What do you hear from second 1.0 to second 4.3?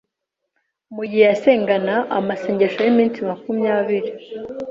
gihe yasengana amasengesho y’ iminsi makumyabiri